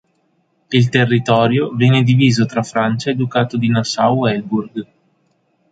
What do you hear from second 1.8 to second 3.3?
diviso tra Francia e